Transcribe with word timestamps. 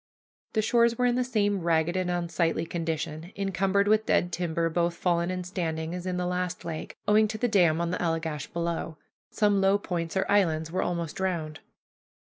The 0.53 0.63
shores 0.63 0.97
were 0.97 1.05
in 1.05 1.13
the 1.13 1.23
same 1.23 1.59
ragged 1.61 1.95
and 1.95 2.09
unsightly 2.09 2.65
condition, 2.65 3.31
encumbered 3.35 3.87
with 3.87 4.07
dead 4.07 4.31
timber, 4.31 4.67
both 4.67 4.95
fallen 4.95 5.29
and 5.29 5.45
standing, 5.45 5.93
as 5.93 6.07
in 6.07 6.17
the 6.17 6.25
last 6.25 6.65
lake, 6.65 6.97
owing 7.07 7.27
to 7.27 7.37
the 7.37 7.47
dam 7.47 7.79
on 7.79 7.91
the 7.91 8.01
Allegash 8.01 8.47
below. 8.51 8.97
Some 9.29 9.61
low 9.61 9.77
points 9.77 10.17
or 10.17 10.25
islands 10.27 10.71
were 10.71 10.81
almost 10.81 11.17
drowned. 11.17 11.59